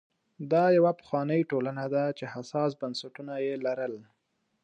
دا 0.51 0.63
یوه 0.77 0.91
پخوانۍ 0.99 1.41
ټولنه 1.51 1.83
وه 1.91 2.03
چې 2.17 2.25
حساس 2.33 2.71
بنسټونه 2.81 3.33
یې 3.45 3.53
لرل. 3.65 3.95